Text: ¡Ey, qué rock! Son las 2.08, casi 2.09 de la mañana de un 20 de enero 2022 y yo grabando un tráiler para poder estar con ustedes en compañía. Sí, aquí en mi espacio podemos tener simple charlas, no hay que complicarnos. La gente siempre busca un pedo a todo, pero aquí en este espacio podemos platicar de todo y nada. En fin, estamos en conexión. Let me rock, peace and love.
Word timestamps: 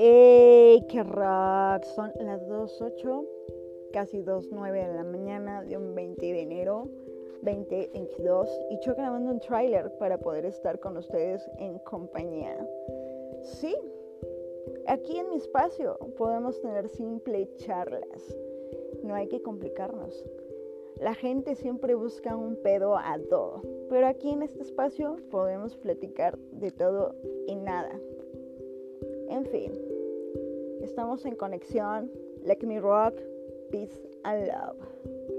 ¡Ey, 0.00 0.86
qué 0.86 1.02
rock! 1.02 1.82
Son 1.96 2.12
las 2.20 2.46
2.08, 2.46 3.26
casi 3.92 4.22
2.09 4.22 4.86
de 4.86 4.94
la 4.94 5.02
mañana 5.02 5.64
de 5.64 5.76
un 5.76 5.92
20 5.96 6.24
de 6.24 6.40
enero 6.40 6.88
2022 7.42 8.60
y 8.70 8.78
yo 8.78 8.94
grabando 8.94 9.32
un 9.32 9.40
tráiler 9.40 9.90
para 9.98 10.16
poder 10.18 10.44
estar 10.44 10.78
con 10.78 10.96
ustedes 10.98 11.50
en 11.58 11.80
compañía. 11.80 12.64
Sí, 13.42 13.74
aquí 14.86 15.18
en 15.18 15.30
mi 15.30 15.36
espacio 15.36 15.98
podemos 16.16 16.60
tener 16.60 16.88
simple 16.90 17.52
charlas, 17.56 18.38
no 19.02 19.16
hay 19.16 19.26
que 19.26 19.42
complicarnos. 19.42 20.24
La 21.00 21.14
gente 21.14 21.56
siempre 21.56 21.96
busca 21.96 22.36
un 22.36 22.54
pedo 22.62 22.96
a 22.96 23.18
todo, 23.28 23.62
pero 23.88 24.06
aquí 24.06 24.30
en 24.30 24.42
este 24.42 24.62
espacio 24.62 25.16
podemos 25.28 25.76
platicar 25.76 26.38
de 26.52 26.70
todo 26.70 27.16
y 27.48 27.56
nada. 27.56 27.98
En 29.28 29.44
fin, 29.44 29.87
estamos 30.98 31.24
en 31.26 31.36
conexión. 31.36 32.10
Let 32.44 32.58
me 32.64 32.80
rock, 32.80 33.14
peace 33.70 33.96
and 34.24 34.48
love. 34.48 35.37